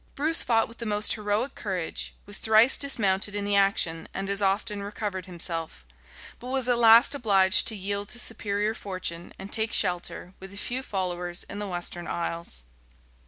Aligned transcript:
[*] 0.09 0.15
Bruce 0.15 0.41
fought 0.41 0.67
with 0.67 0.79
the 0.79 0.85
most 0.87 1.13
heroic 1.13 1.53
courage, 1.53 2.15
was 2.25 2.39
thrice 2.39 2.75
dismounted 2.75 3.35
in 3.35 3.45
the 3.45 3.55
action, 3.55 4.07
and 4.15 4.31
as 4.31 4.41
often 4.41 4.81
recovered 4.81 5.27
himself; 5.27 5.85
but 6.39 6.47
was 6.47 6.67
at 6.67 6.79
last 6.79 7.13
obliged 7.13 7.67
to 7.67 7.75
yield 7.75 8.09
to 8.09 8.17
superior 8.17 8.73
fortune, 8.73 9.31
and 9.37 9.53
take 9.53 9.73
shelter, 9.73 10.33
with 10.39 10.51
a 10.51 10.57
few 10.57 10.81
followers, 10.81 11.43
in 11.43 11.59
the 11.59 11.67
Western 11.67 12.07
Isles. 12.07 12.63